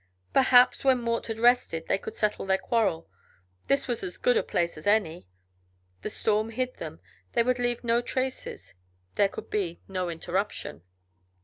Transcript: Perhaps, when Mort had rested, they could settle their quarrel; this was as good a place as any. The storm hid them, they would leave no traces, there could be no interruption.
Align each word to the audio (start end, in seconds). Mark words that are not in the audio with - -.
Perhaps, 0.33 0.83
when 0.83 0.99
Mort 0.99 1.27
had 1.27 1.37
rested, 1.37 1.85
they 1.87 1.99
could 1.99 2.15
settle 2.15 2.47
their 2.47 2.57
quarrel; 2.57 3.07
this 3.67 3.87
was 3.87 4.01
as 4.01 4.17
good 4.17 4.35
a 4.35 4.41
place 4.41 4.75
as 4.75 4.87
any. 4.87 5.27
The 6.01 6.09
storm 6.09 6.49
hid 6.49 6.77
them, 6.77 6.99
they 7.33 7.43
would 7.43 7.59
leave 7.59 7.83
no 7.83 8.01
traces, 8.01 8.73
there 9.13 9.29
could 9.29 9.51
be 9.51 9.79
no 9.87 10.09
interruption. 10.09 10.81